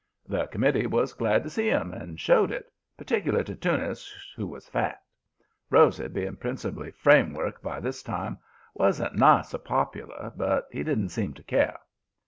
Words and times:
The 0.27 0.47
committee 0.47 0.87
was 0.87 1.13
glad 1.13 1.43
to 1.43 1.49
see 1.51 1.69
'em, 1.69 1.93
and 1.93 2.19
showed 2.19 2.49
it, 2.49 2.71
particular 2.97 3.43
to 3.43 3.55
Teunis, 3.55 4.11
who 4.35 4.47
was 4.47 4.67
fat. 4.67 4.99
Rosy, 5.69 6.07
being 6.07 6.37
principally 6.37 6.89
framework 6.89 7.61
by 7.61 7.79
this 7.79 8.01
time, 8.01 8.39
wa'n't 8.73 9.13
nigh 9.13 9.43
so 9.43 9.59
popular; 9.59 10.33
but 10.35 10.67
he 10.71 10.81
didn't 10.81 11.09
seem 11.09 11.35
to 11.35 11.43
care. 11.43 11.77